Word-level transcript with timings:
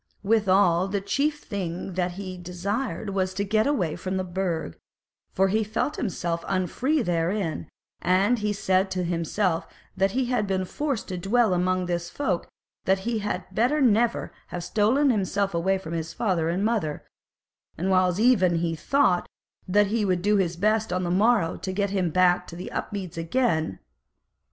Withal 0.23 0.87
the 0.87 0.99
chief 0.99 1.41
thing 1.43 1.93
that 1.93 2.13
he 2.13 2.35
desired 2.35 3.11
was 3.11 3.35
to 3.35 3.43
get 3.43 3.67
him 3.67 3.75
away 3.75 3.95
from 3.95 4.17
the 4.17 4.23
Burg, 4.23 4.79
for 5.31 5.49
he 5.49 5.63
felt 5.63 5.97
himself 5.97 6.43
unfree 6.47 7.03
therein; 7.03 7.69
and 8.01 8.39
he 8.39 8.51
said 8.51 8.89
to 8.89 9.03
himself 9.03 9.67
that 9.95 10.15
if 10.15 10.27
he 10.49 10.55
were 10.57 10.65
forced 10.65 11.07
to 11.09 11.19
dwell 11.19 11.53
among 11.53 11.85
this 11.85 12.09
folk, 12.09 12.49
that 12.85 13.01
he 13.01 13.19
had 13.19 13.45
better 13.53 13.79
never 13.79 14.33
have 14.47 14.63
stolen 14.63 15.11
himself 15.11 15.53
away 15.53 15.77
from 15.77 15.93
his 15.93 16.13
father 16.13 16.49
and 16.49 16.65
mother; 16.65 17.05
and 17.77 17.91
whiles 17.91 18.19
even 18.19 18.55
he 18.55 18.75
thought 18.75 19.29
that 19.67 19.85
he 19.93 20.03
would 20.03 20.23
do 20.23 20.37
his 20.37 20.55
best 20.57 20.91
on 20.91 21.03
the 21.03 21.11
morrow 21.11 21.57
to 21.57 21.71
get 21.71 21.91
him 21.91 22.09
back 22.09 22.49
home 22.49 22.57
to 22.57 22.67
Upmeads 22.69 23.19
again. 23.19 23.77